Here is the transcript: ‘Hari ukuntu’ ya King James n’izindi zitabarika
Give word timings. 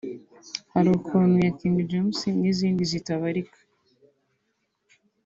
‘Hari 0.73 0.87
ukuntu’ 0.97 1.35
ya 1.45 1.51
King 1.59 1.77
James 1.89 2.19
n’izindi 2.39 2.83
zitabarika 2.91 3.59